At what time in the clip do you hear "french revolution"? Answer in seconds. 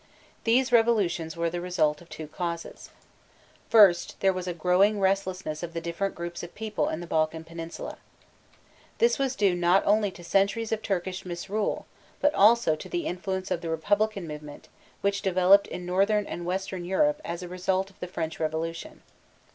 18.07-19.03